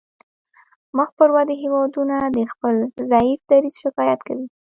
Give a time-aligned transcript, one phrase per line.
[0.97, 2.75] مخ پر ودې هیوادونه د خپل
[3.11, 4.45] ضعیف دریځ شکایت کوي